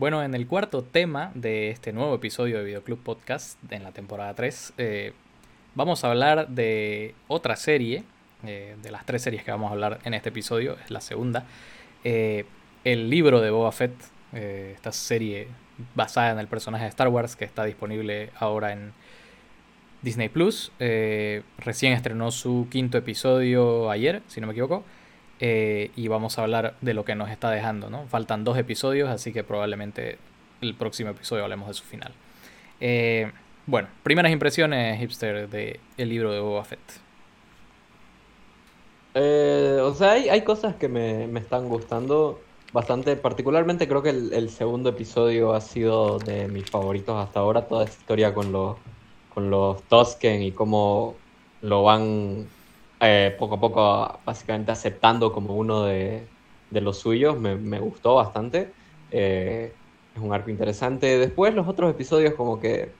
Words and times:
Bueno, 0.00 0.22
en 0.22 0.34
el 0.34 0.46
cuarto 0.46 0.82
tema 0.82 1.30
de 1.34 1.68
este 1.68 1.92
nuevo 1.92 2.14
episodio 2.14 2.56
de 2.56 2.64
Videoclub 2.64 3.02
Podcast, 3.02 3.58
en 3.70 3.82
la 3.82 3.92
temporada 3.92 4.32
3, 4.32 4.72
eh, 4.78 5.12
vamos 5.74 6.02
a 6.02 6.08
hablar 6.08 6.48
de 6.48 7.14
otra 7.28 7.54
serie, 7.54 8.04
eh, 8.46 8.76
de 8.82 8.90
las 8.90 9.04
tres 9.04 9.20
series 9.20 9.44
que 9.44 9.50
vamos 9.50 9.68
a 9.68 9.74
hablar 9.74 9.98
en 10.04 10.14
este 10.14 10.30
episodio, 10.30 10.78
es 10.82 10.90
la 10.90 11.02
segunda, 11.02 11.44
eh, 12.02 12.46
el 12.82 13.10
libro 13.10 13.42
de 13.42 13.50
Boba 13.50 13.72
Fett, 13.72 13.92
esta 14.32 14.90
serie 14.90 15.48
basada 15.94 16.30
en 16.30 16.38
el 16.38 16.46
personaje 16.46 16.84
de 16.84 16.88
Star 16.88 17.08
Wars 17.08 17.36
que 17.36 17.44
está 17.44 17.64
disponible 17.64 18.30
ahora 18.38 18.72
en 18.72 18.94
Disney 20.00 20.30
Plus. 20.30 20.72
recién 20.78 21.92
estrenó 21.92 22.30
su 22.30 22.68
quinto 22.70 22.96
episodio 22.96 23.90
ayer, 23.90 24.22
si 24.28 24.40
no 24.40 24.46
me 24.46 24.54
equivoco. 24.54 24.82
Eh, 25.40 25.90
y 25.96 26.08
vamos 26.08 26.38
a 26.38 26.42
hablar 26.42 26.74
de 26.82 26.92
lo 26.92 27.04
que 27.04 27.14
nos 27.14 27.30
está 27.30 27.50
dejando, 27.50 27.88
¿no? 27.88 28.06
Faltan 28.06 28.44
dos 28.44 28.58
episodios, 28.58 29.08
así 29.08 29.32
que 29.32 29.42
probablemente 29.42 30.18
el 30.60 30.74
próximo 30.74 31.10
episodio 31.10 31.44
hablemos 31.44 31.68
de 31.68 31.74
su 31.74 31.84
final. 31.84 32.12
Eh, 32.80 33.32
bueno, 33.66 33.88
primeras 34.02 34.32
impresiones, 34.32 34.98
hipster, 35.00 35.48
de 35.48 35.80
el 35.96 36.08
libro 36.10 36.32
de 36.32 36.40
Boba 36.40 36.64
Fett. 36.64 36.80
Eh, 39.14 39.78
o 39.82 39.94
sea, 39.94 40.12
hay, 40.12 40.42
cosas 40.42 40.76
que 40.76 40.88
me, 40.88 41.24
están 41.38 41.68
gustando 41.68 42.40
bastante. 42.72 43.16
Particularmente 43.16 43.88
creo 43.88 44.02
que 44.02 44.10
el, 44.10 44.50
segundo 44.50 44.90
episodio 44.90 45.54
ha 45.54 45.60
sido 45.60 46.18
de 46.18 46.48
mis 46.48 46.70
favoritos 46.70 47.16
hasta 47.16 47.40
ahora. 47.40 47.66
Toda 47.66 47.84
esta 47.84 47.98
historia 47.98 48.34
con 48.34 48.52
los, 48.52 48.76
con 49.32 49.50
los 49.50 49.82
Tosken 49.84 50.42
y 50.42 50.52
cómo 50.52 51.16
lo 51.62 51.82
van 51.82 52.46
eh, 53.00 53.34
poco 53.38 53.54
a 53.54 53.60
poco 53.60 54.20
básicamente 54.24 54.72
aceptando 54.72 55.32
como 55.32 55.54
uno 55.56 55.84
de, 55.84 56.26
los 56.70 56.98
suyos, 56.98 57.38
me, 57.38 57.80
gustó 57.80 58.16
bastante. 58.16 58.72
Eh, 59.10 59.72
es 60.14 60.22
un 60.22 60.32
arco 60.32 60.50
interesante. 60.50 61.18
Después 61.18 61.54
los 61.54 61.66
otros 61.66 61.90
episodios 61.90 62.34
como 62.34 62.60
que, 62.60 62.92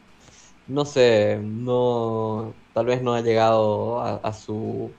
no 0.68 0.84
sé, 0.84 1.38
no, 1.42 2.54
tal 2.72 2.86
vez 2.86 3.02
no 3.02 3.14
ha 3.14 3.20
llegado 3.20 4.00
a, 4.00 4.32
su, 4.32 4.90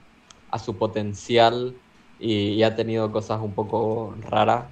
a 0.51 0.59
su 0.59 0.77
potencial 0.77 1.75
y, 2.19 2.61
ha 2.63 2.75
tenido 2.75 3.11
cosas 3.11 3.41
un 3.41 3.53
poco 3.53 4.15
raras, 4.21 4.65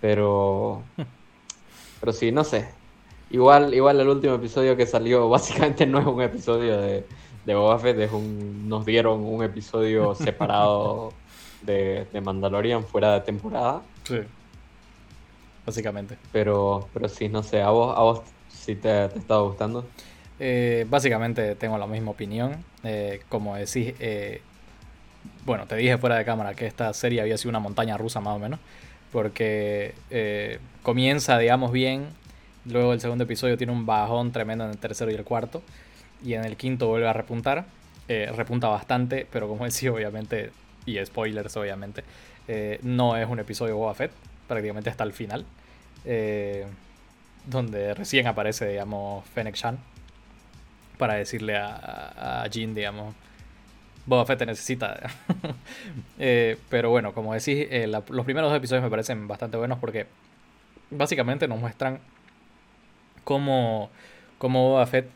pero, 0.00 0.82
pero 2.00 2.12
sí, 2.12 2.32
no 2.32 2.44
sé. 2.44 2.68
Igual, 3.30 3.74
igual 3.74 4.00
el 4.00 4.08
último 4.08 4.34
episodio 4.34 4.76
que 4.76 4.86
salió 4.86 5.28
básicamente 5.30 5.86
no 5.86 6.00
es 6.00 6.06
un 6.06 6.22
episodio 6.22 6.80
de, 6.80 7.04
de 7.44 7.54
Boba 7.54 7.78
Fett 7.78 7.98
es 7.98 8.12
un, 8.12 8.68
nos 8.68 8.84
dieron 8.84 9.20
un 9.20 9.42
episodio 9.42 10.14
separado 10.16 11.12
de, 11.62 12.06
Mandalorian 12.22 12.84
fuera 12.84 13.14
de 13.14 13.20
temporada. 13.20 13.82
Sí. 14.04 14.20
Básicamente. 15.64 16.16
Pero, 16.32 16.88
pero 16.92 17.08
sí, 17.08 17.28
no 17.28 17.42
sé, 17.42 17.62
a 17.62 17.70
vos, 17.70 17.96
a 17.96 18.00
vos 18.00 18.22
sí 18.48 18.74
te, 18.74 19.08
te 19.08 19.18
estado 19.18 19.48
gustando. 19.48 19.86
Eh, 20.38 20.86
básicamente 20.88 21.54
tengo 21.54 21.78
la 21.78 21.86
misma 21.86 22.10
opinión. 22.10 22.64
Eh, 22.82 23.20
como 23.28 23.56
decís, 23.56 23.94
eh, 24.00 24.40
bueno, 25.44 25.66
te 25.66 25.76
dije 25.76 25.98
fuera 25.98 26.16
de 26.16 26.24
cámara 26.24 26.54
que 26.54 26.66
esta 26.66 26.92
serie 26.94 27.20
había 27.20 27.36
sido 27.36 27.50
una 27.50 27.60
montaña 27.60 27.96
rusa 27.96 28.20
más 28.20 28.36
o 28.36 28.38
menos. 28.38 28.58
Porque 29.12 29.94
comienza, 30.82 31.36
digamos, 31.38 31.72
bien. 31.72 32.08
Luego 32.64 32.92
el 32.92 33.00
segundo 33.00 33.24
episodio 33.24 33.56
tiene 33.56 33.72
un 33.72 33.86
bajón 33.86 34.32
tremendo 34.32 34.64
en 34.64 34.70
el 34.70 34.78
tercero 34.78 35.10
y 35.10 35.14
el 35.14 35.24
cuarto 35.24 35.62
y 36.24 36.34
en 36.34 36.44
el 36.44 36.56
quinto 36.56 36.88
vuelve 36.88 37.08
a 37.08 37.12
repuntar. 37.12 37.64
Eh, 38.12 38.28
repunta 38.34 38.66
bastante, 38.66 39.24
pero 39.30 39.46
como 39.46 39.64
decía, 39.66 39.92
obviamente, 39.92 40.50
y 40.84 40.98
spoilers 41.04 41.56
obviamente, 41.56 42.02
eh, 42.48 42.80
no 42.82 43.16
es 43.16 43.28
un 43.28 43.38
episodio 43.38 43.76
Boba 43.76 43.94
Fett, 43.94 44.10
prácticamente 44.48 44.90
hasta 44.90 45.04
el 45.04 45.12
final, 45.12 45.46
eh, 46.04 46.66
donde 47.46 47.94
recién 47.94 48.26
aparece, 48.26 48.68
digamos, 48.68 49.24
Fennec 49.26 49.54
Shan 49.54 49.78
para 50.98 51.14
decirle 51.14 51.56
a, 51.56 52.42
a, 52.42 52.46
Jean, 52.48 52.74
digamos, 52.74 53.14
Boba 54.06 54.26
Fett 54.26 54.40
te 54.40 54.46
necesita. 54.46 54.98
pero 56.68 56.90
bueno, 56.90 57.14
como 57.14 57.32
decís, 57.32 57.68
los 58.08 58.24
primeros 58.24 58.50
dos 58.50 58.58
episodios 58.58 58.82
me 58.82 58.90
parecen 58.90 59.28
bastante 59.28 59.56
buenos 59.56 59.78
porque 59.78 60.06
básicamente 60.90 61.46
nos 61.46 61.60
muestran 61.60 62.00
cómo, 63.22 63.88
cómo 64.38 64.70
Boba 64.70 64.86
Fett 64.86 65.08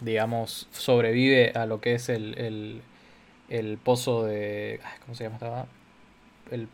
digamos, 0.00 0.68
sobrevive 0.72 1.52
a 1.54 1.66
lo 1.66 1.80
que 1.80 1.94
es 1.94 2.08
el, 2.08 2.82
el, 3.48 3.78
pozo 3.78 4.24
de... 4.24 4.80
¿Cómo 5.04 5.14
se 5.14 5.24
llama? 5.24 5.36
Estaba? 5.36 5.66
El, 6.50 6.68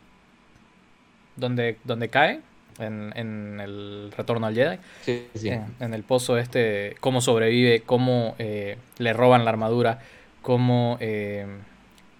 donde, 1.36 1.76
donde 1.84 2.08
cae 2.08 2.40
en, 2.78 3.12
en, 3.16 3.60
el 3.60 4.12
retorno 4.16 4.46
al 4.46 4.54
Jedi. 4.54 4.78
Sí, 5.02 5.26
sí. 5.34 5.50
En, 5.80 5.94
el 5.94 6.02
pozo 6.02 6.38
este, 6.38 6.96
cómo 7.00 7.20
sobrevive, 7.20 7.82
cómo 7.82 8.34
eh, 8.38 8.76
le 8.98 9.12
roban 9.12 9.44
la 9.44 9.50
armadura, 9.50 10.00
cómo, 10.42 10.96
eh, 11.00 11.46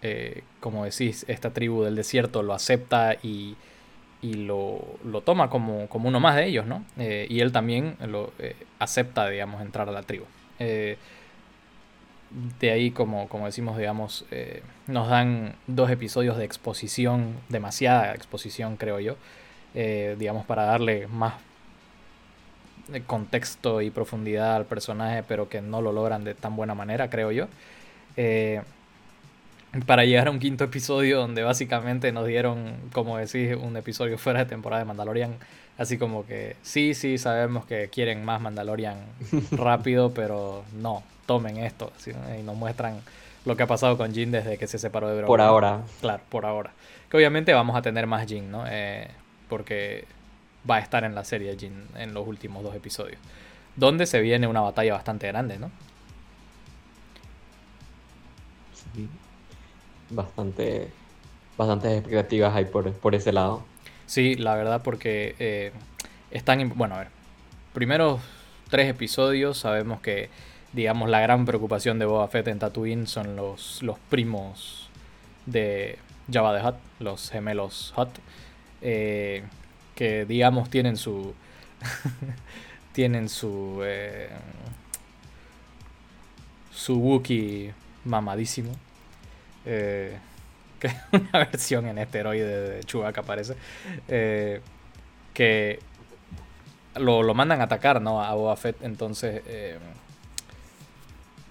eh, 0.03 0.43
como 0.60 0.84
decís, 0.84 1.25
esta 1.28 1.50
tribu 1.50 1.83
del 1.83 1.97
desierto 1.97 2.43
lo 2.43 2.55
acepta 2.55 3.16
y, 3.22 3.56
y 4.22 4.34
lo, 4.34 4.81
lo, 5.05 5.22
toma 5.22 5.50
como, 5.50 5.89
como, 5.89 6.09
uno 6.09 6.21
más 6.21 6.37
de 6.37 6.47
ellos, 6.47 6.66
¿no? 6.66 6.84
y 6.99 7.41
él 7.41 7.53
también 7.53 7.97
lo 8.06 8.33
acepta, 8.78 9.28
digamos, 9.28 9.62
entrar 9.62 9.89
a 9.89 9.93
la 9.93 10.03
tribu. 10.03 10.25
Eh, 10.60 10.97
de 12.60 12.71
ahí, 12.71 12.93
como, 12.93 13.28
como 13.28 13.47
decimos, 13.47 13.76
digamos, 13.76 14.25
eh, 14.31 14.62
nos 14.87 15.09
dan 15.09 15.56
dos 15.66 15.91
episodios 15.91 16.37
de 16.37 16.44
exposición, 16.44 17.34
demasiada 17.48 18.15
exposición, 18.15 18.76
creo 18.76 19.00
yo, 19.00 19.16
eh, 19.75 20.15
digamos, 20.19 20.47
para 20.47 20.65
darle 20.65 21.09
más 21.09 21.34
contexto 23.06 23.82
y 23.82 23.91
profundidad 23.91 24.54
al 24.56 24.66
personaje, 24.66 25.25
pero 25.26 25.48
que 25.48 25.60
no 25.60 25.82
lo 25.82 25.93
logran 25.93 26.22
de 26.22 26.34
tan 26.34 26.54
buena 26.54 26.75
manera, 26.75 27.10
creo 27.10 27.32
yo. 27.32 27.48
Para 29.86 30.04
llegar 30.04 30.28
a 30.28 30.31
un 30.31 30.38
quinto 30.38 30.64
episodio 30.64 31.19
donde 31.19 31.42
básicamente 31.42 32.12
nos 32.12 32.26
dieron, 32.26 32.75
como 32.92 33.16
decís, 33.16 33.56
un 33.56 33.76
episodio 33.76 34.19
fuera 34.19 34.41
de 34.41 34.47
temporada 34.47 34.81
de 34.81 34.86
Mandalorian 34.86 35.36
Así 35.81 35.97
como 35.97 36.26
que 36.26 36.56
sí, 36.60 36.92
sí, 36.92 37.16
sabemos 37.16 37.64
que 37.64 37.88
quieren 37.88 38.22
más 38.22 38.38
Mandalorian 38.42 38.98
rápido, 39.53 40.12
pero 40.12 40.62
no, 40.75 41.03
tomen 41.25 41.56
esto. 41.56 41.91
Y 42.38 42.42
nos 42.42 42.54
muestran 42.54 43.00
lo 43.47 43.56
que 43.56 43.62
ha 43.62 43.66
pasado 43.66 43.97
con 43.97 44.12
Jin 44.12 44.30
desde 44.30 44.59
que 44.59 44.66
se 44.66 44.78
separó 44.78 45.09
de 45.09 45.16
Grogu. 45.16 45.28
Por 45.28 45.41
ahora. 45.41 45.80
Claro, 46.03 46.22
por 46.28 46.44
ahora. 46.44 46.72
Que 47.09 47.16
obviamente 47.16 47.54
vamos 47.54 47.76
a 47.76 47.80
tener 47.80 48.06
más 48.06 48.26
Jin, 48.26 48.50
¿no? 48.50 48.64
Eh, 48.69 49.09
porque 49.48 50.04
va 50.70 50.76
a 50.76 50.80
estar 50.80 51.03
en 51.04 51.14
la 51.14 51.25
serie 51.25 51.56
Jin 51.56 51.86
en 51.97 52.12
los 52.12 52.28
últimos 52.28 52.62
dos 52.62 52.75
episodios. 52.75 53.19
Donde 53.75 54.04
se 54.04 54.20
viene 54.20 54.47
una 54.47 54.60
batalla 54.60 54.92
bastante 54.92 55.28
grande, 55.28 55.59
¿no? 55.59 55.70
Sí. 58.94 59.09
Bastante. 60.10 60.88
Bastantes 61.56 61.98
expectativas 61.98 62.54
hay 62.54 62.65
por, 62.65 62.93
por 62.93 63.15
ese 63.15 63.32
lado. 63.32 63.65
Sí, 64.06 64.34
la 64.34 64.54
verdad, 64.56 64.82
porque 64.82 65.34
eh, 65.38 65.72
están. 66.31 66.72
Bueno, 66.76 66.97
a 66.97 66.98
ver. 66.98 67.09
Primeros 67.72 68.21
tres 68.69 68.88
episodios 68.88 69.59
sabemos 69.59 70.00
que, 70.00 70.31
digamos, 70.72 71.09
la 71.09 71.21
gran 71.21 71.44
preocupación 71.44 71.98
de 71.98 72.06
Boba 72.06 72.26
Fett 72.28 72.48
en 72.48 72.59
Tatooine 72.59 73.06
son 73.06 73.37
los, 73.37 73.82
los 73.82 73.98
primos 74.09 74.88
de 75.47 75.98
Java 76.32 76.53
de 76.53 76.66
Hutt, 76.66 76.77
los 76.98 77.31
gemelos 77.31 77.94
Hutt, 77.97 78.09
eh, 78.82 79.44
que, 79.94 80.25
digamos, 80.25 80.71
tienen 80.71 80.97
su. 80.97 81.34
tienen 82.92 83.28
su. 83.28 83.81
Eh, 83.84 84.31
su 86.72 86.98
Wookiee 86.98 87.75
mamadísimo. 88.04 88.72
Eh, 89.66 90.16
que 90.78 90.91
una 91.12 91.47
versión 91.47 91.86
en 91.86 91.98
esteroide 91.98 92.71
de 92.71 92.84
Chewbacca 92.84 93.22
parece, 93.22 93.54
eh, 94.09 94.60
que 95.34 95.78
lo, 96.97 97.34
mandan 97.34 97.60
a 97.60 97.65
atacar, 97.65 98.01
¿no? 98.01 98.22
A 98.22 98.34
Boba 98.34 98.57
Fett, 98.57 98.83
entonces... 98.83 99.42
Eh, 99.47 99.78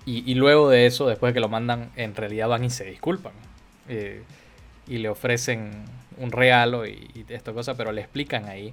y, 0.05 0.33
luego 0.33 0.71
de 0.71 0.87
eso, 0.87 1.07
después 1.07 1.29
de 1.29 1.33
que 1.35 1.39
lo 1.39 1.49
mandan, 1.49 1.91
en 1.95 2.15
realidad 2.15 2.47
van 2.47 2.63
y 2.63 2.71
se 2.71 2.83
disculpan. 2.83 3.33
Y 4.87 4.97
le 4.97 5.07
ofrecen 5.07 5.85
un 6.17 6.31
regalo 6.31 6.87
y, 6.87 7.11
y 7.13 7.31
esta 7.31 7.53
cosa, 7.53 7.75
pero 7.75 7.91
le 7.91 8.01
explican 8.01 8.49
ahí 8.49 8.71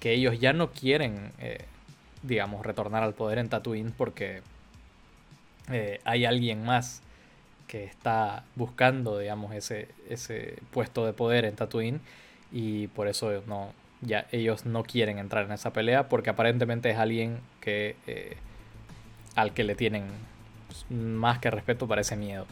que 0.00 0.12
ellos 0.12 0.40
ya 0.40 0.52
no 0.52 0.72
quieren, 0.72 1.30
digamos, 2.24 2.66
retornar 2.66 3.04
al 3.04 3.14
poder 3.14 3.38
en 3.38 3.48
Tatooine 3.48 3.92
porque 3.92 4.42
hay 6.04 6.24
alguien 6.24 6.64
más 6.64 7.00
que 7.72 7.84
está 7.84 8.44
buscando, 8.54 9.18
digamos, 9.18 9.54
ese, 9.54 9.88
ese 10.10 10.58
puesto 10.72 11.06
de 11.06 11.14
poder 11.14 11.46
en 11.46 11.56
Tatooine 11.56 12.00
y 12.52 12.88
por 12.88 13.08
eso 13.08 13.42
no, 13.46 13.72
ya 14.02 14.26
ellos 14.30 14.66
no 14.66 14.82
quieren 14.82 15.16
entrar 15.16 15.46
en 15.46 15.52
esa 15.52 15.72
pelea 15.72 16.10
porque 16.10 16.28
aparentemente 16.28 16.90
es 16.90 16.98
alguien 16.98 17.38
que 17.62 17.96
eh, 18.06 18.36
al 19.36 19.54
que 19.54 19.64
le 19.64 19.74
tienen 19.74 20.04
más 20.90 21.38
que 21.38 21.50
respeto 21.50 21.88
parece 21.88 22.14
miedo 22.14 22.44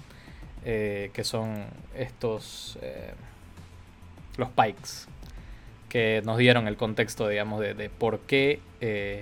eh, 0.65 1.11
que 1.13 1.23
son 1.23 1.67
estos 1.95 2.79
eh, 2.81 3.13
los 4.39 4.49
Pikes 4.49 5.07
que 5.91 6.23
nos 6.25 6.39
dieron 6.39 6.67
el 6.67 6.79
contexto, 6.79 7.29
digamos, 7.29 7.61
de, 7.61 7.91
por 7.91 8.21
qué 8.21 8.61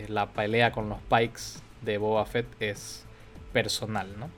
la 0.09 0.27
pelea 0.27 0.71
con 0.71 0.89
los 0.91 0.99
Pikes 1.11 1.61
de 1.83 1.99
Boba 1.99 2.25
Fett 2.25 2.47
es 2.61 3.05
personal, 3.53 4.17
¿no? 4.17 4.29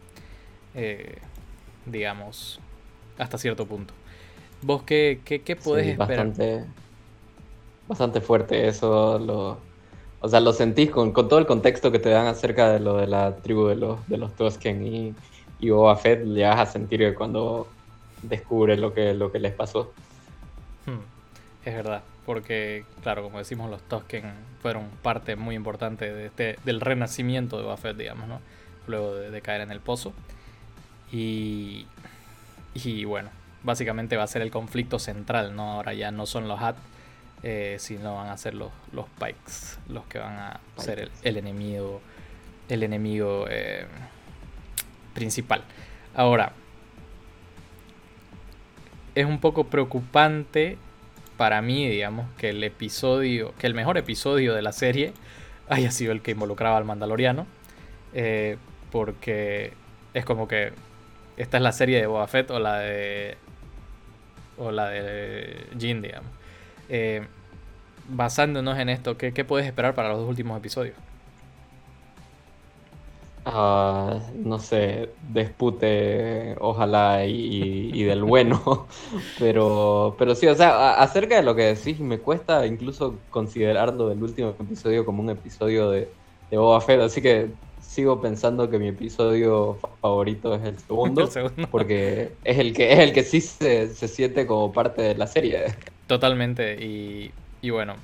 Digamos, 1.90 2.60
hasta 3.19 3.38
cierto 3.38 3.66
punto. 3.66 3.94
¿Vos 4.62 4.82
qué, 4.82 5.20
qué, 5.25 5.42
qué 5.42 5.56
podés 5.56 5.87
esperar? 5.88 6.08
Bastante, 6.08 6.64
bastante 7.88 8.20
fuerte 8.20 8.69
eso. 8.69 9.19
Lo, 9.19 9.58
o 10.20 10.28
sea, 10.28 10.40
lo 10.40 10.52
sentís 10.52 10.90
con, 10.90 11.12
con, 11.12 11.28
todo 11.28 11.38
el 11.38 11.46
contexto 11.46 11.90
que 11.90 11.98
te 11.98 12.10
dan 12.10 12.26
acerca 12.26 12.70
de 12.70 12.81
lo 12.81 12.96
de 12.96 13.06
la 13.06 13.37
tribu 13.37 13.66
de 13.66 13.76
los, 13.76 14.06
de 14.08 14.19
los 14.19 14.34
Tusken 14.37 14.87
y, 14.87 15.14
y 15.60 15.70
Boba 15.70 15.96
Fett, 15.96 16.25
llegas 16.25 16.60
a 16.60 16.66
sentir 16.66 17.00
que 17.00 17.14
cuando 17.14 17.66
descubre 18.22 18.76
lo 18.76 18.93
que, 18.93 19.14
lo 19.14 19.32
que 19.32 19.38
les 19.38 19.52
pasó. 19.52 19.93
Hmm, 20.86 21.00
es 21.64 21.75
verdad, 21.75 22.02
porque, 22.26 22.84
claro, 23.02 23.22
como 23.22 23.38
decimos, 23.38 23.70
los 23.70 23.82
Tusken 23.82 24.32
fueron 24.60 24.88
parte 25.02 25.36
muy 25.36 25.54
importante 25.54 26.12
de 26.12 26.26
este, 26.26 26.58
del 26.64 26.81
renacimiento 26.81 27.56
de 27.56 27.64
Boba 27.64 27.76
Fett, 27.76 27.96
digamos, 27.96 28.28
¿no? 28.28 28.40
Luego 28.86 29.14
de, 29.14 29.40
caer 29.40 29.60
en 29.62 29.70
el 29.70 29.81
pozo. 29.81 30.12
Y, 31.12 31.86
y 32.74 33.04
bueno, 33.04 33.30
básicamente 33.62 34.16
va 34.16 34.24
a 34.24 34.26
ser 34.26 34.42
el 34.42 34.50
conflicto 34.50 34.98
central, 34.98 35.54
¿no? 35.54 35.72
Ahora 35.72 35.94
ya 35.94 36.10
no 36.10 36.26
son 36.26 36.48
los 36.48 36.60
Hat, 36.60 36.76
eh, 37.42 37.76
sino 37.78 38.16
van 38.16 38.28
a 38.28 38.36
ser 38.36 38.54
los, 38.54 38.70
los 38.92 39.06
Pikes 39.18 39.78
los 39.88 40.04
que 40.04 40.18
van 40.18 40.36
a 40.36 40.60
ser 40.76 41.10
el, 41.22 41.36
enemigo, 41.38 42.02
el 42.68 42.82
enemigo 42.82 43.46
eh, 43.48 43.86
principal. 45.14 45.62
Ahora, 46.14 46.52
es 49.14 49.24
un 49.24 49.40
poco 49.40 49.64
preocupante 49.64 50.76
para 51.36 51.62
mí, 51.62 51.88
digamos, 51.88 52.26
que 52.36 52.50
el 52.50 52.62
episodio, 52.62 53.54
que 53.58 53.66
el 53.66 53.74
mejor 53.74 53.96
episodio 53.96 54.54
de 54.54 54.62
la 54.62 54.72
serie 54.72 55.12
haya 55.68 55.90
sido 55.90 56.12
el 56.12 56.20
que 56.20 56.32
involucraba 56.32 56.76
al 56.76 56.84
Mandaloriano, 56.84 57.46
eh, 58.12 58.58
porque 58.90 59.72
es 60.12 60.24
como 60.24 60.46
que 60.48 60.72
esta 61.37 61.56
es 61.56 61.62
la 61.62 61.73
serie 61.73 62.00
de 62.00 62.06
Boba 62.06 62.27
Fett 62.27 62.50
o 62.50 62.59
la 62.59 62.79
de 62.79 63.37
o 64.59 64.71
la 64.71 64.88
de 64.91 65.67
Jin, 65.79 66.03
digamos. 66.03 66.31
Eh, 66.88 67.27
basándonos 68.09 68.79
en 68.79 68.88
esto, 68.88 69.17
¿qué, 69.17 69.32
¿qué, 69.32 69.44
puedes 69.44 69.67
esperar 69.67 69.94
para 69.94 70.11
los 70.11 70.19
dos 70.19 70.29
últimos 70.29 70.59
episodios? 70.59 70.97
Uh, 73.47 74.21
no 74.35 74.59
sé, 74.59 75.09
dispute, 75.32 76.56
ojalá, 76.61 77.25
y, 77.25 78.03
del 78.03 78.23
bueno. 78.23 78.87
pero, 79.38 80.15
pero 80.19 80.35
sí, 80.35 80.47
o 80.47 80.55
sea, 80.55 81.00
acerca 81.00 81.37
de 81.37 81.43
lo 81.43 81.55
que 81.55 81.75
decís, 81.75 82.00
me 82.00 82.19
cuesta 82.19 82.67
incluso 82.67 83.17
considerarlo 83.31 84.09
del 84.09 84.23
último 84.23 84.50
episodio 84.50 85.06
como 85.06 85.23
un 85.23 85.31
episodio 85.31 85.91
de, 85.91 86.09
de 86.50 86.56
Boba 86.59 86.81
Fett, 86.82 87.00
así 87.00 87.23
que 87.23 87.49
sigo 87.90 88.20
pensando 88.20 88.70
que 88.70 88.78
mi 88.78 88.88
episodio 88.88 89.78
favorito 90.00 90.54
es 90.54 90.62
el 90.64 90.78
segundo, 90.78 91.28
porque 91.72 92.32
es 92.44 92.58
el 92.58 92.72
que 92.72 92.92
es 92.92 92.98
el 93.00 93.12
que 93.12 93.25
sí 93.25 93.40
se, 93.40 93.88
siente 93.88 94.46
como 94.46 94.72
parte 94.72 95.02
de 95.02 95.14
la 95.16 95.26
serie. 95.26 95.64
Totalmente, 96.06 96.75
y, 96.84 97.32
y 97.60 97.70
bueno, 97.70 97.96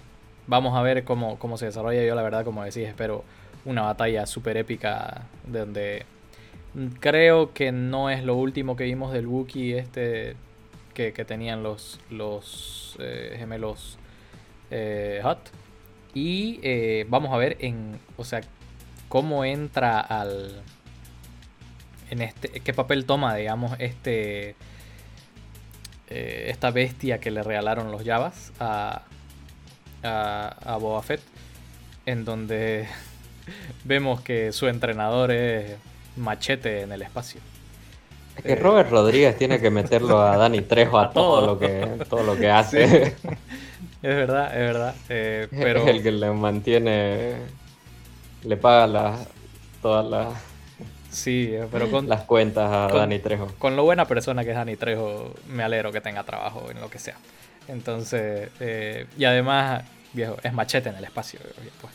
vamos 0.49 0.77
a 0.77 0.83
ver 0.83 1.05
cómo, 1.05 1.39
cómo 1.39 1.57
se 1.57 1.67
desarrolla. 1.67 2.05
Yo 2.05 2.17
la 2.17 2.23
verdad, 2.23 2.45
como 2.45 2.65
decís, 2.65 2.89
espero 2.89 3.23
una 3.65 3.83
batalla 3.83 4.27
súper 4.27 4.57
épica 4.57 5.27
donde 5.47 6.05
creo 6.99 7.53
que 7.53 7.71
no 7.71 8.11
es 8.11 8.25
lo 8.25 8.35
último 8.35 8.75
que 8.75 8.85
vimos 8.85 9.13
del 9.13 9.27
Wookiee 9.29 9.79
este 9.79 10.35
que, 10.95 11.13
tenían 11.13 11.63
los, 11.63 12.01
los 12.11 12.97
eh, 12.99 13.37
gemelos 13.39 13.99
eh, 14.71 15.21
Hot. 15.23 15.39
Y 16.13 16.59
eh, 16.63 17.07
vamos 17.09 17.33
a 17.33 17.37
ver 17.37 17.59
en, 17.61 18.01
o 18.17 18.25
sea, 18.25 18.41
cómo 19.09 19.45
entra 19.45 20.01
al 20.01 20.63
en 22.11 22.23
este 22.23 22.49
qué 22.49 22.73
papel 22.73 23.05
toma 23.05 23.35
digamos 23.35 23.73
este 23.79 24.57
eh, 26.09 26.47
esta 26.49 26.71
bestia 26.71 27.19
que 27.19 27.31
le 27.31 27.43
regalaron 27.43 27.91
los 27.91 28.05
Javas 28.05 28.53
a, 28.61 29.03
a, 30.03 30.57
a 30.65 30.77
Boba 30.77 31.03
Fett 31.03 31.21
en 32.07 32.25
donde 32.25 32.87
vemos 33.85 34.21
que 34.21 34.53
su 34.53 34.69
entrenador 34.69 35.33
es 35.33 35.77
machete 36.17 36.83
en 36.83 36.93
el 36.93 37.03
espacio. 37.03 37.41
Es 38.37 38.45
que 38.45 38.55
Robert 38.57 38.91
Rodríguez 38.91 39.37
tiene 39.37 39.61
que 39.61 39.71
meterlo 39.71 40.21
a 40.21 40.37
Dani 40.37 40.61
Trejo 40.63 40.99
a, 40.99 41.11
todo. 41.13 41.47
lo 41.47 41.59
que 41.59 42.05
todo 42.09 42.23
lo 42.23 42.37
que 42.37 42.51
hace. 42.51 43.03
Es 43.05 43.17
verdad 44.03 44.53
es 44.53 44.59
verdad 44.59 44.95
eh, 45.09 45.49
pero 45.51 45.83
es 45.83 45.89
el 45.89 46.03
que 46.03 46.13
le 46.13 46.31
mantiene 46.31 47.35
le 48.47 48.57
paga 48.57 48.87
las 48.87 49.29
todas 49.83 50.07
las 50.07 50.35
Sí, 51.17 51.49
eh, 51.51 51.67
pero 51.73 51.91
con 51.91 52.09
las 52.11 52.25
cuentas 52.25 52.71
a 52.71 52.95
Dani 52.95 53.19
Trejo. 53.19 53.47
Con 53.59 53.75
lo 53.75 53.85
buena 53.85 54.05
persona 54.05 54.45
que 54.45 54.51
es 54.51 54.57
Dani 54.57 54.77
Trejo, 54.77 55.35
me 55.49 55.63
alegro 55.63 55.91
que 55.91 56.03
tenga 56.03 56.25
trabajo 56.25 56.71
en 56.71 56.79
lo 56.79 56.91
que 56.91 56.99
sea. 56.99 57.17
Entonces, 57.69 58.51
eh, 58.61 59.07
y 59.17 59.25
además, 59.25 59.83
viejo, 60.13 60.37
es 60.43 60.53
machete 60.53 60.91
en 60.91 60.97
el 60.97 61.05
espacio. 61.05 61.41
Pues, 61.81 61.95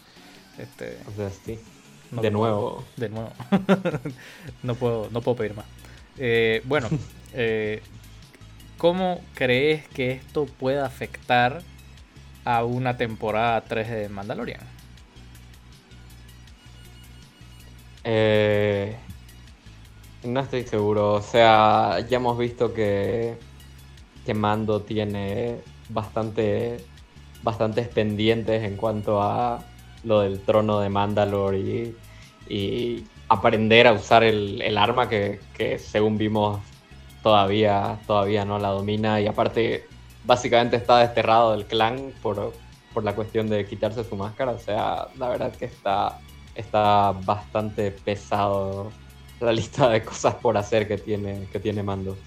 este, 0.57 0.98
o 1.07 1.15
sea, 1.15 1.30
sí. 1.30 1.59
de 2.09 2.31
nuevo. 2.31 2.83
De 2.97 3.09
nuevo. 3.09 3.31
no, 4.63 4.74
puedo, 4.74 5.07
no 5.12 5.21
puedo 5.21 5.38
pedir 5.38 5.56
más. 5.56 5.65
Eh, 6.18 6.63
bueno, 6.65 6.89
¿cómo 8.80 9.21
crees 9.36 9.88
que 9.89 10.13
esto 10.13 10.45
pueda 10.45 10.83
afectar 10.83 11.62
a 12.44 12.63
una 12.63 12.97
temporada 12.97 13.62
3 13.62 13.88
de 13.88 14.09
Mandalorian? 14.09 14.81
Eh, 18.03 18.95
no 20.24 20.39
estoy 20.39 20.63
seguro. 20.63 21.13
O 21.13 21.21
sea, 21.21 22.00
ya 22.09 22.18
hemos 22.18 22.38
visto 22.38 22.74
que, 22.74 23.38
que 24.25 24.33
Mando 24.33 24.81
tiene 24.81 25.62
bastante, 25.89 26.83
bastantes 27.44 27.88
pendientes 27.88 28.63
en 28.63 28.77
cuanto 28.77 29.21
a 29.21 29.63
lo 30.03 30.21
del 30.21 30.42
trono 30.42 30.80
de 30.80 30.89
Mandalore 30.89 31.59
y, 31.59 31.95
y 32.50 33.03
aprender 33.30 33.88
a 33.88 33.94
usar 33.94 34.24
el, 34.24 34.62
el 34.62 34.77
arma 34.77 35.07
que, 35.09 35.39
que, 35.56 35.80
según 35.80 36.18
vimos 36.18 36.59
todavía, 37.24 38.00
todavía 38.07 38.45
no 38.45 38.59
la 38.59 38.69
domina 38.69 39.21
y 39.21 39.28
aparte 39.28 39.85
básicamente 40.25 40.75
está 40.75 40.99
desterrado 40.99 41.52
del 41.52 41.66
clan 41.66 42.14
por, 42.21 42.54
por 42.94 43.04
la 43.04 43.16
cuestión 43.16 43.49
de 43.49 43.66
quitarse 43.66 44.04
su 44.04 44.16
máscara. 44.16 44.52
O 44.52 44.59
sea, 44.59 45.07
la 45.18 45.30
verdad 45.30 45.52
que 45.56 45.66
está 45.66 46.19
está 46.55 47.11
bastante 47.11 47.91
pesado 47.91 48.91
la 49.39 49.51
lista 49.51 49.89
de 49.89 50.03
cosas 50.03 50.35
por 50.35 50.57
hacer 50.57 50.87
que 50.87 50.97
tiene, 50.97 51.47
que 51.51 51.59
tiene 51.59 51.83
Mando. 51.83 52.17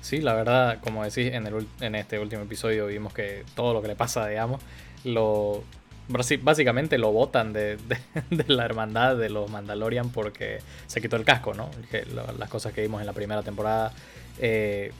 Sí, 0.00 0.20
la 0.20 0.34
verdad, 0.34 0.78
como 0.82 1.04
decís, 1.04 1.32
en, 1.32 1.46
el, 1.46 1.66
en 1.80 1.94
este 1.94 2.18
último 2.18 2.42
episodio 2.42 2.86
vimos 2.86 3.12
que 3.12 3.44
todo 3.54 3.72
lo 3.72 3.82
que 3.82 3.88
le 3.88 3.96
pasa, 3.96 4.26
digamos, 4.26 4.60
lo 5.04 5.64
básicamente 6.08 6.98
lo 6.98 7.10
botan 7.10 7.52
de, 7.52 7.78
la 8.46 8.64
hermandad 8.64 9.16
de 9.16 9.28
los 9.28 9.50
Mandalorian 9.50 10.10
porque 10.10 10.60
se 10.86 11.00
quitó 11.00 11.16
el 11.16 11.24
casco, 11.24 11.54
¿no? 11.54 11.70
las 12.38 12.48
cosas 12.48 12.72
que 12.72 12.82
vimos 12.82 13.00
en 13.00 13.06
la 13.06 13.12
primera 13.12 13.42
temporada. 13.42 13.92
Eh, 14.38 14.92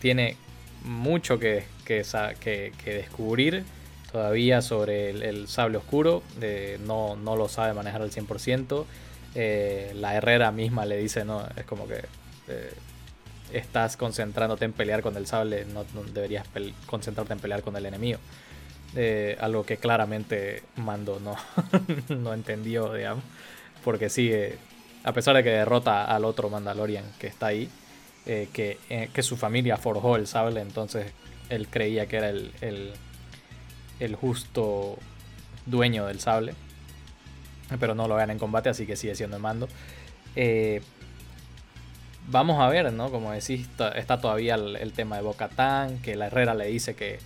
tiene 0.00 0.36
mucho 0.84 1.38
que, 1.38 1.64
que 1.84 2.72
descubrir 2.84 3.64
todavía 4.10 4.62
sobre 4.62 5.10
el, 5.10 5.48
sable 5.48 5.78
oscuro. 5.78 6.22
Eh, 6.40 6.78
no, 6.84 7.16
no, 7.16 7.36
lo 7.36 7.48
sabe 7.48 7.74
manejar 7.74 8.02
al 8.02 8.10
100%. 8.10 8.84
Eh, 9.34 9.92
la 9.94 10.14
Herrera 10.14 10.50
misma 10.50 10.86
le 10.86 10.96
dice, 10.96 11.24
no, 11.24 11.46
es 11.56 11.64
como 11.64 11.86
que 11.86 12.02
eh, 12.48 12.72
estás 13.52 13.96
concentrándote 13.96 14.64
en 14.64 14.72
pelear 14.72 15.02
con 15.02 15.16
el 15.16 15.26
sable, 15.26 15.66
no, 15.66 15.84
deberías 16.12 16.46
concentrarte 16.86 17.34
en 17.34 17.40
pelear 17.40 17.62
con 17.62 17.76
el 17.76 17.86
enemigo. 17.86 18.18
algo 19.40 19.64
que 19.64 19.76
claramente 19.76 20.62
Mando 20.76 21.20
no, 21.20 21.36
no 22.14 22.32
entendió, 22.32 22.92
digamos. 22.94 23.24
Porque 23.84 24.08
sí, 24.08 24.32
a 25.04 25.12
pesar 25.12 25.36
de 25.36 25.44
que 25.44 25.50
derrota 25.50 26.04
al 26.04 26.24
otro 26.24 26.50
Mandalorian 26.50 27.04
que 27.18 27.26
está 27.26 27.46
ahí, 27.48 27.68
que, 28.26 28.78
que, 29.14 29.22
su 29.22 29.38
familia 29.38 29.78
forjó 29.78 30.16
el 30.16 30.26
sable, 30.26 30.60
entonces 30.60 31.12
él 31.48 31.68
creía 31.68 32.06
que 32.06 32.16
era 32.16 32.28
el 32.28 32.92
justo 34.16 34.96
dueño 35.66 36.06
del 36.06 36.20
sable. 36.20 36.54
Pero 37.78 37.94
no 37.94 38.08
lo 38.08 38.16
vean 38.16 38.30
en 38.30 38.38
combate, 38.38 38.70
así 38.70 38.86
que 38.86 38.96
sigue 38.96 39.14
siendo 39.14 39.36
el 39.36 39.42
mando. 39.42 39.68
Eh, 40.36 40.80
vamos 42.28 42.60
a 42.60 42.68
ver, 42.68 42.92
¿no? 42.92 43.10
Como 43.10 43.32
decís, 43.32 43.68
está 43.94 44.20
todavía 44.20 44.54
el, 44.54 44.92
tema 44.92 45.16
de 45.16 45.22
Bocatán, 45.22 45.98
que 45.98 46.16
la 46.16 46.26
Herrera 46.26 46.54
le 46.54 46.66
dice 46.66 46.94
que, 46.94 47.18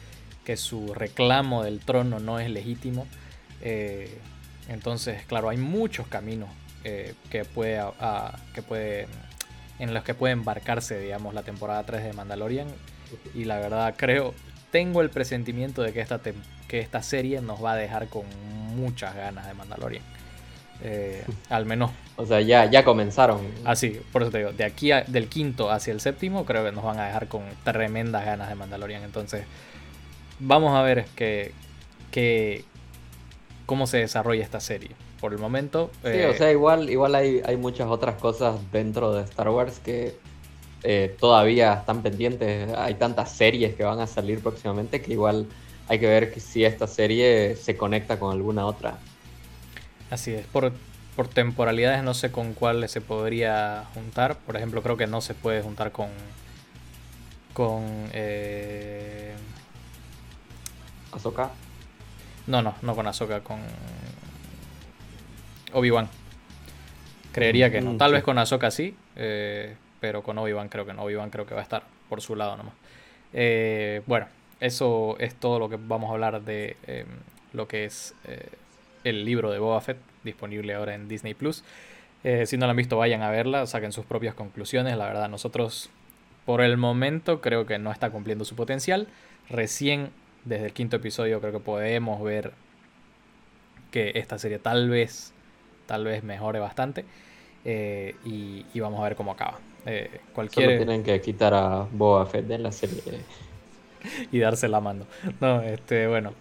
su 0.57 0.93
reclamo 0.93 1.63
del 1.63 1.81
trono 1.81 2.19
no 2.19 2.41
es 2.41 2.51
legítimo. 2.51 3.07
Eh, 3.61 4.19
entonces, 4.69 5.25
claro, 5.27 5.49
hay 5.49 5.57
muchos 5.57 6.09
caminos 6.09 6.51
eh, 6.85 7.15
que, 7.31 7.45
puede, 7.45 7.81
que 8.53 8.63
puede, 8.63 9.07
en 9.79 9.95
los 9.95 10.03
que 10.03 10.15
puede 10.15 10.33
embarcarse, 10.33 10.99
digamos, 10.99 11.33
la 11.35 11.45
temporada 11.45 11.85
3 11.85 12.03
de 12.03 12.13
Mandalorian. 12.13 12.69
Y 13.35 13.45
la 13.45 13.59
verdad 13.59 13.95
creo 13.97 14.35
tengo 14.73 15.03
el 15.03 15.11
presentimiento 15.11 15.83
de 15.83 15.93
que 15.93 16.01
esta, 16.01 16.21
que 16.67 16.81
esta 16.81 17.03
serie 17.03 17.41
nos 17.43 17.63
va 17.63 17.75
a 17.75 17.77
dejar 17.77 18.09
con 18.09 18.25
muchas 18.75 19.15
ganas 19.15 19.47
de 19.47 19.55
Mandalorian. 19.55 20.03
Eh, 20.83 21.25
al 21.51 21.67
menos. 21.67 21.93
O 22.17 22.27
sea, 22.27 22.41
ya, 22.41 22.65
ya 22.65 22.83
comenzaron. 22.83 23.41
Así, 23.65 24.01
por 24.11 24.23
eso 24.23 24.33
te 24.33 24.39
digo, 24.39 24.53
de 24.53 24.65
aquí 24.65 24.91
del 25.07 25.29
quinto 25.29 25.71
hacia 25.71 25.93
el 25.93 26.01
séptimo, 26.01 26.45
creo 26.45 26.65
que 26.65 26.73
nos 26.73 26.83
van 26.83 26.99
a 26.99 27.07
dejar 27.07 27.29
con 27.29 27.43
tremendas 27.63 28.25
ganas 28.25 28.49
de 28.49 28.55
Mandalorian. 28.55 29.03
Entonces, 29.03 29.45
vamos 30.41 30.75
a 30.75 30.83
ver 30.83 31.05
que, 31.15 31.53
que 32.11 32.65
cómo 33.67 33.87
se 33.87 33.99
desarrolla 33.99 34.43
esta 34.43 34.61
serie. 34.61 34.91
Por 35.21 35.33
el 35.33 35.39
momento. 35.39 35.91
Sí, 36.03 36.09
o 36.09 36.31
eh, 36.31 36.35
sea, 36.37 36.51
igual, 36.51 36.91
igual 36.91 37.15
hay, 37.15 37.43
hay 37.45 37.57
muchas 37.57 37.89
otras 37.89 38.17
cosas 38.17 38.59
dentro 38.73 39.13
de 39.13 39.23
Star 39.23 39.51
Wars 39.51 39.79
que 39.79 40.17
eh, 40.83 41.17
todavía 41.19 41.75
están 41.75 42.03
pendientes. 42.03 42.73
Hay 42.77 42.95
tantas 42.95 43.31
series 43.33 43.75
que 43.75 43.85
van 43.85 44.01
a 44.01 44.07
salir 44.07 44.41
próximamente 44.41 45.01
que 45.01 45.13
igual 45.13 45.47
hay 45.89 45.99
que 45.99 46.07
ver 46.07 46.41
si 46.41 46.65
esta 46.65 46.87
serie 46.87 47.57
se 47.57 47.77
conecta 47.77 48.19
con 48.19 48.33
alguna 48.33 48.67
otra. 48.67 48.99
Así 50.11 50.33
es, 50.35 50.47
por, 50.47 50.73
por 51.17 51.29
temporalidades 51.29 52.03
no 52.03 52.15
sé 52.15 52.31
con 52.33 52.55
cuál 52.55 52.89
se 52.89 53.01
podría 53.01 53.85
juntar. 53.95 54.37
Por 54.39 54.57
ejemplo, 54.57 54.83
creo 54.83 54.97
que 54.97 55.07
no 55.07 55.21
se 55.21 55.35
puede 55.35 55.63
juntar 55.63 55.93
con. 55.93 56.09
con. 57.53 57.85
Eh... 58.13 59.35
¿Azoka? 61.13 61.51
No, 62.47 62.63
no, 62.63 62.75
no 62.83 62.95
con 62.95 63.07
Azoka, 63.07 63.41
con. 63.41 63.61
Obi-Wan. 65.73 66.09
Creería 67.33 67.71
que 67.71 67.81
no. 67.81 67.95
Mm, 67.95 67.99
Tal 67.99 68.13
vez 68.13 68.23
con 68.23 68.39
Azoka 68.39 68.71
sí, 68.71 68.95
eh, 69.17 69.77
pero 70.03 70.25
con 70.25 70.37
Obi-Wan 70.37 70.69
creo 70.69 70.85
que 70.85 70.93
no. 70.93 71.05
Obi-Wan 71.05 71.31
creo 71.31 71.47
que 71.47 71.55
va 71.55 71.61
a 71.61 71.63
estar 71.63 71.85
por 72.09 72.21
su 72.21 72.35
lado 72.35 72.57
nomás. 72.57 72.75
Eh, 73.33 74.03
bueno, 74.09 74.27
eso 74.59 75.15
es 75.21 75.37
todo 75.37 75.61
lo 75.61 75.69
que 75.69 75.79
vamos 75.79 76.11
a 76.11 76.15
hablar 76.15 76.43
de 76.43 76.77
em, 76.89 77.07
lo 77.53 77.69
que 77.69 77.85
es 77.85 78.13
eh, 78.25 78.49
el 79.05 79.25
libro 79.25 79.53
de 79.53 79.61
Boba 79.61 79.81
Fett, 79.81 79.99
disponible 80.25 80.75
ahora 80.75 80.97
en 80.97 81.07
Disney 81.07 81.35
Plus. 81.35 81.63
Eh, 82.25 82.47
si 82.47 82.57
no 82.57 82.67
lo 82.67 82.71
han 82.71 82.77
visto, 82.77 82.97
vayan 82.97 83.23
a 83.23 83.31
verla, 83.31 83.65
saquen 83.67 83.93
sus 83.93 84.05
propias 84.05 84.35
conclusiones. 84.35 84.97
La 84.97 85.07
verdad, 85.07 85.29
nosotros 85.29 85.89
por 86.47 86.63
el 86.63 86.77
momento 86.79 87.41
creo 87.41 87.65
que 87.65 87.79
no 87.79 87.93
está 87.93 88.11
cumpliendo 88.11 88.45
su 88.45 88.57
potencial. 88.57 89.07
Recién 89.49 90.11
desde 90.45 90.67
el 90.67 90.73
quinto 90.73 90.97
episodio 90.97 91.41
creo 91.41 91.53
que 91.53 91.61
podemos 91.61 92.21
ver 92.25 92.55
que 93.93 94.11
esta 94.17 94.37
serie 94.37 94.59
tal 94.59 94.91
vez, 94.91 95.33
tal 95.87 96.05
vez 96.05 96.25
mejore 96.25 96.59
bastante. 96.59 97.05
Y, 97.65 98.65
vamos 98.81 98.99
a 98.99 99.05
ver 99.05 99.15
cómo 99.15 99.31
acaba. 99.31 99.61
Eh, 99.87 100.21
cualquier... 100.35 100.67
Solo 100.67 100.77
tienen 100.79 101.03
que 101.03 101.21
quitar 101.21 101.55
a 101.55 101.87
Boba 101.91 102.27
Fett 102.27 102.47
de 102.47 102.59
la 102.59 102.73
serie. 102.73 103.03
y 104.33 104.39
darse 104.39 104.69
la 104.69 104.81
mano. 104.81 105.07
No, 105.41 105.63
este, 105.63 106.07
bueno, 106.07 106.33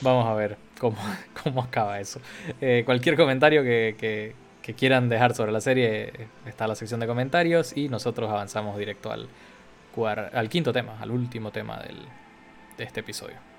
vamos 0.00 0.26
a 0.26 0.34
ver 0.34 0.56
cómo, 0.78 0.98
cómo 1.42 1.62
acaba 1.62 2.00
eso. 2.00 2.20
Eh, 2.60 2.82
cualquier 2.84 3.16
comentario 3.16 3.62
que, 3.62 4.34
quieran 4.76 5.08
dejar 5.08 5.34
sobre 5.34 5.50
la 5.50 5.60
serie 5.60 6.12
está 6.46 6.66
en 6.66 6.68
la 6.68 6.76
sección 6.76 7.00
de 7.00 7.08
comentarios 7.08 7.76
y 7.76 7.88
nosotros 7.88 8.30
avanzamos 8.30 8.78
directo 8.78 9.10
al, 9.10 9.28
al 10.32 10.48
quinto 10.48 10.72
tema, 10.72 10.96
al 11.00 11.10
último 11.10 11.50
tema 11.50 11.80
del, 11.80 11.96
de 12.78 12.84
este 12.84 13.00
episodio. 13.00 13.49